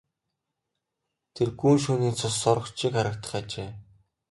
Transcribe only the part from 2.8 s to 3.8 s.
харагдах ажээ.